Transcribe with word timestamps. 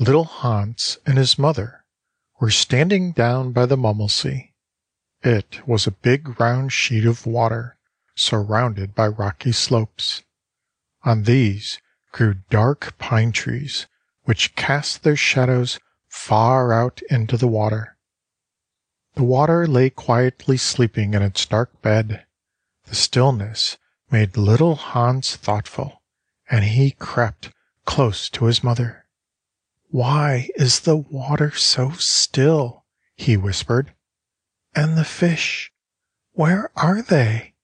Little 0.00 0.24
Hans 0.24 0.96
and 1.04 1.18
his 1.18 1.38
mother 1.38 1.84
were 2.40 2.50
standing 2.50 3.12
down 3.12 3.52
by 3.52 3.66
the 3.66 3.76
Mummelsee. 3.76 4.54
It 5.22 5.60
was 5.68 5.86
a 5.86 5.90
big 5.90 6.40
round 6.40 6.72
sheet 6.72 7.04
of 7.04 7.26
water 7.26 7.76
surrounded 8.14 8.94
by 8.94 9.08
rocky 9.08 9.52
slopes. 9.52 10.22
On 11.02 11.24
these 11.24 11.82
grew 12.12 12.36
dark 12.48 12.96
pine 12.96 13.30
trees 13.30 13.88
which 14.22 14.56
cast 14.56 15.02
their 15.02 15.16
shadows 15.16 15.78
far 16.08 16.72
out 16.72 17.02
into 17.10 17.36
the 17.36 17.46
water. 17.46 17.98
The 19.16 19.22
water 19.22 19.66
lay 19.66 19.90
quietly 19.90 20.56
sleeping 20.56 21.12
in 21.12 21.20
its 21.20 21.44
dark 21.44 21.82
bed. 21.82 22.24
The 22.86 22.94
stillness 22.94 23.76
made 24.10 24.38
little 24.38 24.76
Hans 24.76 25.36
thoughtful, 25.36 26.00
and 26.50 26.64
he 26.64 26.90
crept 26.90 27.50
close 27.84 28.30
to 28.30 28.46
his 28.46 28.64
mother. 28.64 28.99
Why 29.92 30.50
is 30.54 30.80
the 30.80 30.96
water 30.96 31.50
so 31.50 31.90
still? 31.90 32.84
he 33.16 33.36
whispered. 33.36 33.92
And 34.72 34.96
the 34.96 35.04
fish, 35.04 35.72
where 36.30 36.70
are 36.76 37.02
they? 37.02 37.54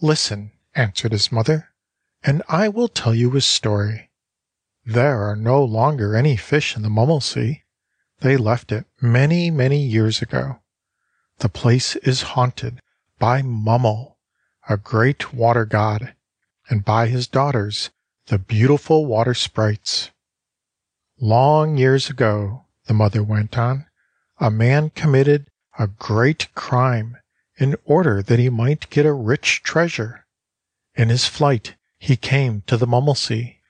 Listen, 0.00 0.52
answered 0.74 1.12
his 1.12 1.30
mother, 1.30 1.74
and 2.22 2.42
I 2.48 2.68
will 2.68 2.88
tell 2.88 3.14
you 3.14 3.36
a 3.36 3.42
story. 3.42 4.10
There 4.86 5.22
are 5.28 5.36
no 5.36 5.62
longer 5.62 6.16
any 6.16 6.38
fish 6.38 6.74
in 6.74 6.80
the 6.80 6.88
Mummelsee. 6.88 7.64
They 8.20 8.38
left 8.38 8.72
it 8.72 8.86
many, 9.02 9.50
many 9.50 9.84
years 9.84 10.22
ago. 10.22 10.60
The 11.40 11.50
place 11.50 11.96
is 11.96 12.32
haunted 12.32 12.80
by 13.18 13.42
Mummel, 13.42 14.16
a 14.70 14.78
great 14.78 15.34
water 15.34 15.66
god, 15.66 16.14
and 16.70 16.82
by 16.82 17.08
his 17.08 17.26
daughters, 17.26 17.90
the 18.28 18.38
beautiful 18.38 19.04
water 19.04 19.34
sprites. 19.34 20.10
Long 21.22 21.76
years 21.76 22.08
ago, 22.08 22.64
the 22.86 22.94
mother 22.94 23.22
went 23.22 23.58
on, 23.58 23.84
a 24.38 24.50
man 24.50 24.88
committed 24.88 25.50
a 25.78 25.86
great 25.86 26.48
crime 26.54 27.18
in 27.58 27.76
order 27.84 28.22
that 28.22 28.38
he 28.38 28.48
might 28.48 28.88
get 28.88 29.04
a 29.04 29.12
rich 29.12 29.62
treasure. 29.62 30.24
In 30.94 31.10
his 31.10 31.26
flight 31.26 31.74
he 31.98 32.16
came 32.16 32.62
to 32.62 32.78
the 32.78 32.86
Mummelsee. 32.86 33.60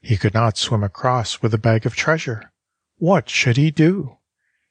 He 0.00 0.16
could 0.16 0.32
not 0.32 0.56
swim 0.56 0.84
across 0.84 1.42
with 1.42 1.52
a 1.52 1.58
bag 1.58 1.86
of 1.86 1.96
treasure. 1.96 2.52
What 2.98 3.28
should 3.28 3.56
he 3.56 3.72
do? 3.72 4.18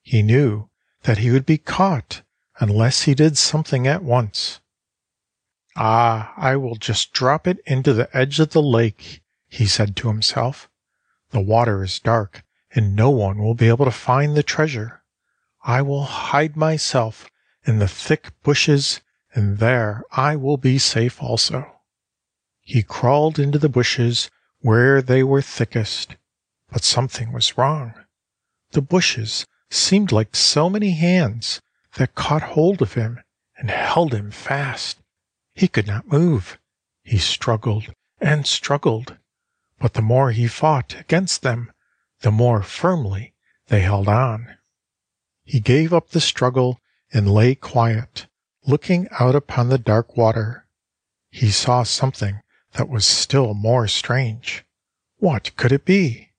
He 0.01 0.23
knew 0.23 0.69
that 1.03 1.17
he 1.17 1.31
would 1.31 1.45
be 1.45 1.57
caught 1.57 2.21
unless 2.61 3.01
he 3.01 3.13
did 3.13 3.37
something 3.37 3.87
at 3.87 4.03
once. 4.03 4.61
Ah, 5.75 6.33
I 6.37 6.55
will 6.55 6.77
just 6.77 7.11
drop 7.11 7.45
it 7.45 7.59
into 7.65 7.91
the 7.91 8.15
edge 8.15 8.39
of 8.39 8.51
the 8.51 8.61
lake, 8.61 9.21
he 9.49 9.65
said 9.65 9.97
to 9.97 10.07
himself. 10.07 10.69
The 11.31 11.39
water 11.39 11.83
is 11.83 11.99
dark, 11.99 12.43
and 12.71 12.95
no 12.95 13.09
one 13.09 13.37
will 13.37 13.53
be 13.53 13.69
able 13.69 13.85
to 13.85 13.91
find 13.91 14.35
the 14.35 14.43
treasure. 14.43 15.01
I 15.63 15.81
will 15.81 16.03
hide 16.03 16.55
myself 16.57 17.29
in 17.63 17.79
the 17.79 17.87
thick 17.87 18.31
bushes, 18.43 19.01
and 19.33 19.57
there 19.59 20.03
I 20.11 20.35
will 20.35 20.57
be 20.57 20.77
safe 20.77 21.21
also. 21.21 21.79
He 22.59 22.83
crawled 22.83 23.39
into 23.39 23.57
the 23.57 23.69
bushes 23.69 24.29
where 24.59 25.01
they 25.01 25.23
were 25.23 25.41
thickest. 25.41 26.15
But 26.69 26.83
something 26.83 27.31
was 27.31 27.57
wrong. 27.57 27.93
The 28.71 28.81
bushes 28.81 29.45
seemed 29.69 30.11
like 30.11 30.35
so 30.35 30.69
many 30.69 30.91
hands 30.91 31.61
that 31.95 32.15
caught 32.15 32.43
hold 32.43 32.81
of 32.81 32.93
him 32.93 33.21
and 33.57 33.69
held 33.69 34.13
him 34.13 34.31
fast. 34.31 34.97
He 35.53 35.67
could 35.67 35.87
not 35.87 36.07
move. 36.07 36.59
He 37.03 37.17
struggled 37.17 37.93
and 38.19 38.45
struggled, 38.45 39.17
but 39.81 39.95
the 39.95 40.01
more 40.01 40.29
he 40.29 40.47
fought 40.47 40.95
against 40.99 41.41
them, 41.41 41.71
the 42.21 42.31
more 42.31 42.61
firmly 42.61 43.33
they 43.67 43.81
held 43.81 44.07
on. 44.07 44.55
He 45.43 45.59
gave 45.59 45.91
up 45.91 46.09
the 46.09 46.21
struggle 46.21 46.79
and 47.11 47.33
lay 47.33 47.55
quiet, 47.55 48.27
looking 48.63 49.07
out 49.19 49.33
upon 49.33 49.69
the 49.69 49.79
dark 49.79 50.15
water. 50.15 50.67
He 51.31 51.49
saw 51.49 51.81
something 51.81 52.41
that 52.73 52.89
was 52.89 53.07
still 53.07 53.55
more 53.55 53.87
strange. 53.87 54.63
What 55.17 55.55
could 55.57 55.71
it 55.71 55.83
be? 55.83 56.29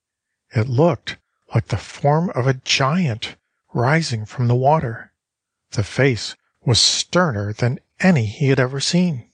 It 0.55 0.69
looked 0.69 1.17
like 1.53 1.67
the 1.67 1.77
form 1.77 2.29
of 2.29 2.47
a 2.47 2.53
giant 2.53 3.35
rising 3.73 4.25
from 4.25 4.47
the 4.47 4.55
water. 4.55 5.11
The 5.71 5.83
face 5.83 6.37
was 6.63 6.79
sterner 6.79 7.51
than 7.51 7.79
any 7.99 8.25
he 8.25 8.47
had 8.49 8.59
ever 8.59 8.79
seen. 8.79 9.29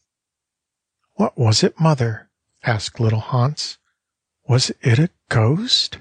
What 1.14 1.38
was 1.38 1.64
it, 1.64 1.80
mother? 1.80 2.30
asked 2.64 3.00
little 3.00 3.20
Hans. 3.20 3.78
Was 4.50 4.72
it 4.82 4.98
a 4.98 5.12
ghost? 5.30 6.00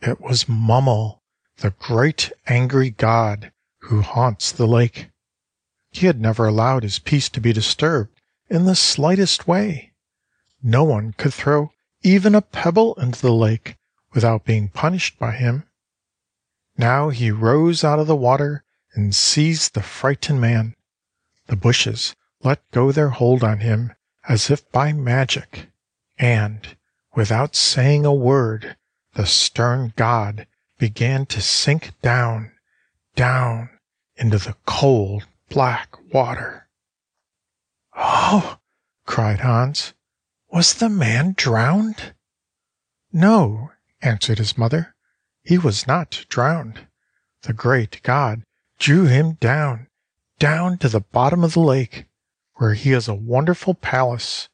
It 0.00 0.20
was 0.20 0.48
Mummel, 0.48 1.22
the 1.58 1.70
great 1.70 2.32
angry 2.48 2.90
god 2.90 3.52
who 3.82 4.00
haunts 4.00 4.50
the 4.50 4.66
lake. 4.66 5.10
He 5.92 6.06
had 6.06 6.20
never 6.20 6.48
allowed 6.48 6.82
his 6.82 6.98
peace 6.98 7.28
to 7.28 7.40
be 7.40 7.52
disturbed 7.52 8.20
in 8.50 8.64
the 8.64 8.74
slightest 8.74 9.46
way. 9.46 9.92
No 10.64 10.82
one 10.82 11.12
could 11.12 11.32
throw 11.32 11.70
even 12.02 12.34
a 12.34 12.42
pebble 12.42 12.96
into 12.96 13.22
the 13.22 13.32
lake 13.32 13.76
without 14.12 14.44
being 14.44 14.66
punished 14.66 15.16
by 15.20 15.30
him. 15.30 15.62
Now 16.76 17.10
he 17.10 17.30
rose 17.30 17.84
out 17.84 18.00
of 18.00 18.08
the 18.08 18.16
water 18.16 18.64
and 18.94 19.14
seized 19.14 19.74
the 19.74 19.82
frightened 19.84 20.40
man. 20.40 20.74
The 21.46 21.54
bushes 21.54 22.16
let 22.42 22.68
go 22.72 22.90
their 22.90 23.10
hold 23.10 23.44
on 23.44 23.60
him 23.60 23.92
as 24.28 24.50
if 24.50 24.68
by 24.72 24.92
magic, 24.92 25.68
and, 26.18 26.76
without 27.14 27.54
saying 27.54 28.04
a 28.04 28.12
word, 28.12 28.76
the 29.14 29.26
stern 29.26 29.92
god 29.96 30.46
began 30.78 31.24
to 31.26 31.40
sink 31.40 31.92
down, 32.02 32.52
down 33.14 33.70
into 34.16 34.38
the 34.38 34.56
cold 34.66 35.26
black 35.48 35.96
water. 36.12 36.68
Oh! 37.96 38.58
cried 39.06 39.40
Hans. 39.40 39.94
Was 40.50 40.74
the 40.74 40.88
man 40.88 41.34
drowned? 41.36 42.14
No, 43.12 43.70
answered 44.02 44.38
his 44.38 44.58
mother. 44.58 44.94
He 45.42 45.58
was 45.58 45.86
not 45.86 46.24
drowned. 46.28 46.86
The 47.42 47.52
great 47.52 48.02
God 48.02 48.42
drew 48.78 49.04
him 49.04 49.34
down, 49.34 49.88
down 50.38 50.78
to 50.78 50.88
the 50.88 51.00
bottom 51.00 51.44
of 51.44 51.52
the 51.52 51.60
lake, 51.60 52.06
where 52.54 52.74
he 52.74 52.90
has 52.90 53.06
a 53.06 53.14
wonderful 53.14 53.74
palace. 53.74 54.48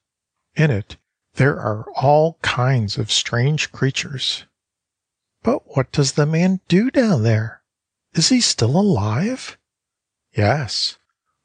In 0.56 0.70
it 0.70 0.96
there 1.34 1.58
are 1.58 1.84
all 1.92 2.38
kinds 2.42 2.98
of 2.98 3.10
strange 3.10 3.72
creatures. 3.72 4.44
But 5.42 5.76
what 5.76 5.90
does 5.92 6.12
the 6.12 6.26
man 6.26 6.60
do 6.68 6.90
down 6.90 7.22
there? 7.22 7.62
Is 8.14 8.28
he 8.28 8.40
still 8.40 8.78
alive? 8.78 9.56
Yes. 10.36 10.98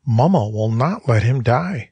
Mummel 0.06 0.52
will 0.52 0.72
not 0.72 1.08
let 1.08 1.24
him 1.24 1.42
die, 1.42 1.92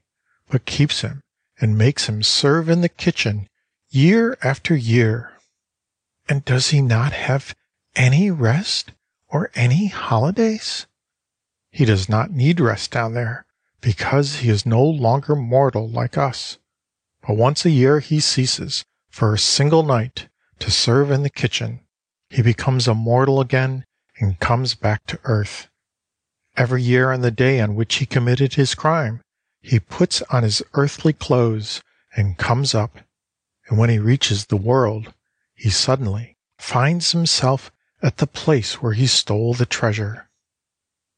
but 0.50 0.66
keeps 0.66 1.02
him 1.02 1.22
and 1.60 1.78
makes 1.78 2.08
him 2.10 2.24
serve 2.24 2.70
in 2.70 2.82
the 2.82 2.90
kitchen 2.90 3.48
year 3.90 4.38
after 4.44 4.76
year. 4.76 5.32
And 6.28 6.44
does 6.46 6.70
he 6.70 6.82
not 6.82 7.14
have 7.14 7.56
any 7.96 8.32
rest 8.32 8.92
or 9.28 9.52
any 9.56 9.88
holidays? 9.88 10.88
He 11.72 11.86
does 11.86 12.10
not 12.10 12.32
need 12.32 12.60
rest 12.60 12.92
down 12.92 13.14
there 13.14 13.46
because 13.82 14.38
he 14.38 14.50
is 14.50 14.66
no 14.66 14.84
longer 14.84 15.36
mortal 15.36 15.90
like 15.90 16.18
us. 16.18 16.58
But 17.26 17.38
once 17.38 17.66
a 17.66 17.70
year 17.70 18.00
he 18.00 18.20
ceases 18.20 18.84
for 19.10 19.34
a 19.34 19.40
single 19.40 19.84
night 19.84 20.28
to 20.60 20.70
serve 20.70 21.10
in 21.10 21.24
the 21.24 21.30
kitchen, 21.30 21.80
he 22.30 22.42
becomes 22.42 22.88
a 22.88 22.94
mortal 22.94 23.40
again 23.40 23.86
and 24.20 24.40
comes 24.40 24.76
back 24.76 25.06
to 25.08 25.20
earth. 25.24 25.70
Every 26.58 26.84
year 26.84 27.12
on 27.12 27.22
the 27.22 27.32
day 27.32 27.62
on 27.62 27.76
which 27.76 27.96
he 27.96 28.06
committed 28.06 28.56
his 28.56 28.76
crime, 28.76 29.22
he 29.62 29.80
puts 29.80 30.22
on 30.24 30.44
his 30.44 30.62
earthly 30.74 31.14
clothes 31.14 31.82
and 32.16 32.38
comes 32.38 32.76
up, 32.76 32.98
and 33.68 33.78
when 33.78 33.90
he 33.90 34.00
reaches 34.00 34.46
the 34.46 34.58
world, 34.58 35.14
he 35.56 35.70
suddenly 35.70 36.38
finds 36.60 37.14
himself 37.14 37.72
at 38.02 38.18
the 38.18 38.28
place 38.28 38.82
where 38.82 38.94
he 38.94 39.08
stole 39.08 39.54
the 39.54 39.66
treasure. 39.66 40.30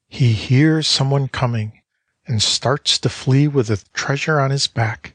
He 0.08 0.34
hears 0.34 0.88
someone 0.88 1.28
coming 1.28 1.82
and 2.28 2.42
starts 2.42 3.00
to 3.00 3.10
flee 3.10 3.48
with 3.48 3.68
the 3.68 3.84
treasure 3.94 4.40
on 4.40 4.52
his 4.52 4.68
back. 4.68 5.15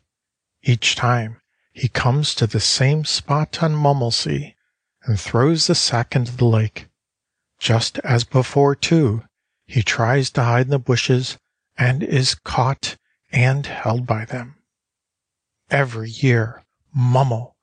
Each 0.62 0.94
time 0.94 1.40
he 1.72 1.88
comes 1.88 2.34
to 2.34 2.46
the 2.46 2.60
same 2.60 3.04
spot 3.04 3.62
on 3.62 3.74
Mummelsee 3.74 4.54
and 5.04 5.18
throws 5.18 5.66
the 5.66 5.74
sack 5.74 6.14
into 6.14 6.36
the 6.36 6.44
lake. 6.44 6.88
Just 7.58 7.98
as 8.00 8.24
before, 8.24 8.74
too, 8.74 9.24
he 9.66 9.82
tries 9.82 10.30
to 10.30 10.42
hide 10.42 10.66
in 10.66 10.70
the 10.70 10.78
bushes 10.78 11.38
and 11.78 12.02
is 12.02 12.34
caught 12.34 12.96
and 13.32 13.66
held 13.66 14.06
by 14.06 14.24
them. 14.24 14.56
Every 15.70 16.10
year, 16.10 16.64
Mummel, 16.94 17.56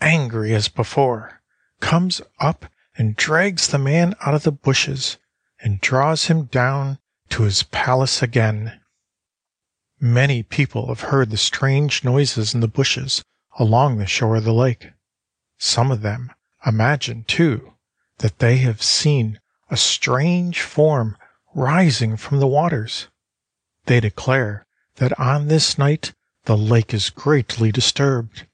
angry 0.00 0.54
as 0.54 0.68
before, 0.68 1.42
comes 1.80 2.20
up 2.40 2.66
and 2.96 3.16
drags 3.16 3.68
the 3.68 3.78
man 3.78 4.14
out 4.20 4.34
of 4.34 4.42
the 4.42 4.52
bushes 4.52 5.16
and 5.60 5.80
draws 5.80 6.26
him 6.26 6.44
down 6.46 6.98
to 7.30 7.44
his 7.44 7.62
palace 7.62 8.22
again. 8.22 8.80
Many 10.04 10.42
people 10.42 10.88
have 10.88 11.12
heard 11.12 11.30
the 11.30 11.36
strange 11.36 12.02
noises 12.02 12.54
in 12.54 12.60
the 12.60 12.66
bushes 12.66 13.22
along 13.56 13.98
the 13.98 14.06
shore 14.06 14.34
of 14.34 14.42
the 14.42 14.52
lake. 14.52 14.90
Some 15.58 15.92
of 15.92 16.02
them 16.02 16.32
imagine, 16.66 17.22
too, 17.22 17.74
that 18.18 18.40
they 18.40 18.56
have 18.56 18.82
seen 18.82 19.38
a 19.70 19.76
strange 19.76 20.60
form 20.60 21.16
rising 21.54 22.16
from 22.16 22.40
the 22.40 22.48
waters. 22.48 23.06
They 23.86 24.00
declare 24.00 24.66
that 24.96 25.16
on 25.20 25.46
this 25.46 25.78
night 25.78 26.14
the 26.46 26.56
lake 26.56 26.92
is 26.92 27.08
greatly 27.08 27.70
disturbed. 27.70 28.48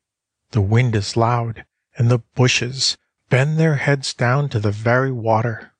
The 0.50 0.60
wind 0.60 0.94
is 0.94 1.16
loud, 1.16 1.64
and 1.96 2.10
the 2.10 2.18
bushes 2.18 2.98
bend 3.30 3.58
their 3.58 3.76
heads 3.76 4.12
down 4.12 4.50
to 4.50 4.60
the 4.60 4.70
very 4.70 5.12
water. 5.12 5.72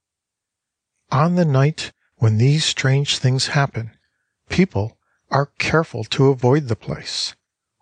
On 1.12 1.34
the 1.34 1.44
night 1.44 1.92
when 2.16 2.38
these 2.38 2.64
strange 2.64 3.18
things 3.18 3.48
happen, 3.48 3.90
people 4.48 4.97
are 5.30 5.52
careful 5.58 6.04
to 6.04 6.28
avoid 6.28 6.68
the 6.68 6.76
place. 6.76 7.34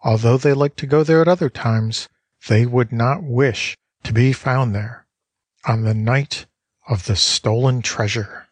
Although 0.02 0.36
they 0.36 0.52
like 0.52 0.76
to 0.76 0.86
go 0.86 1.02
there 1.02 1.20
at 1.20 1.28
other 1.28 1.50
times, 1.50 2.08
they 2.48 2.66
would 2.66 2.92
not 2.92 3.22
wish 3.22 3.76
to 4.04 4.12
be 4.12 4.32
found 4.32 4.74
there 4.74 5.06
on 5.66 5.82
the 5.82 5.94
night 5.94 6.46
of 6.88 7.06
the 7.06 7.16
stolen 7.16 7.82
treasure. 7.82 8.46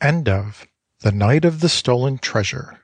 End 0.00 0.28
of 0.28 0.66
The 1.00 1.12
Night 1.12 1.44
of 1.44 1.60
the 1.60 1.68
Stolen 1.68 2.18
Treasure. 2.18 2.80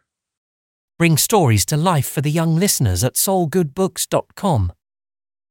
Bring 0.98 1.16
stories 1.16 1.66
to 1.66 1.76
life 1.76 2.08
for 2.08 2.20
the 2.20 2.30
young 2.30 2.56
listeners 2.56 3.04
at 3.04 3.14
solgoodbooks.com. 3.14 4.72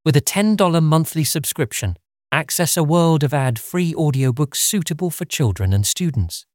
With 0.06 0.18
a 0.18 0.22
$10 0.22 0.84
monthly 0.84 1.24
subscription, 1.24 1.98
access 2.32 2.76
a 2.76 2.84
world 2.84 3.24
of 3.24 3.34
ad 3.34 3.60
free 3.60 3.94
audiobooks 3.94 4.58
suitable 4.58 5.10
for 5.10 5.26
children 5.26 5.74
and 5.74 5.86
students. 5.86 6.46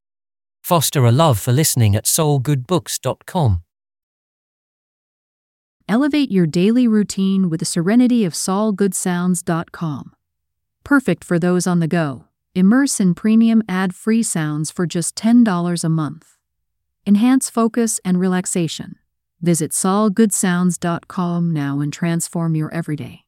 Foster 0.61 1.05
a 1.05 1.11
love 1.11 1.39
for 1.39 1.51
listening 1.51 1.95
at 1.95 2.05
solgoodbooks.com. 2.05 3.63
Elevate 5.87 6.31
your 6.31 6.45
daily 6.45 6.87
routine 6.87 7.49
with 7.49 7.59
the 7.61 7.65
serenity 7.65 8.23
of 8.23 8.33
solgoodsounds.com. 8.33 10.13
Perfect 10.83 11.23
for 11.23 11.39
those 11.39 11.65
on 11.65 11.79
the 11.79 11.87
go. 11.87 12.25
Immerse 12.53 12.99
in 12.99 13.15
premium 13.15 13.63
ad 13.67 13.95
free 13.95 14.21
sounds 14.21 14.69
for 14.69 14.85
just 14.85 15.15
$10 15.15 15.83
a 15.83 15.89
month. 15.89 16.37
Enhance 17.07 17.49
focus 17.49 17.99
and 18.05 18.19
relaxation. 18.19 18.95
Visit 19.41 19.71
solgoodsounds.com 19.71 21.51
now 21.51 21.79
and 21.79 21.93
transform 21.93 22.55
your 22.55 22.73
everyday. 22.73 23.23